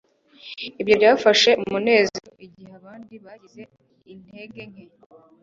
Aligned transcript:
ibyo 0.81 0.93
byafashe 0.99 1.49
umunezero 1.61 2.29
igihe 2.45 2.71
abandi 2.79 3.13
bagize 3.25 3.61
intege 4.13 4.61
nke 4.69 4.85